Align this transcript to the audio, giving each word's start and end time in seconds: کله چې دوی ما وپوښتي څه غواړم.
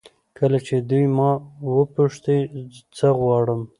کله 0.37 0.57
چې 0.67 0.75
دوی 0.89 1.05
ما 1.17 1.31
وپوښتي 1.77 2.37
څه 2.97 3.07
غواړم. 3.19 3.61